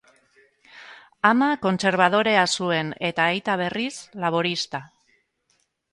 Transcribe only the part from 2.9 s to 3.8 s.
eta aita,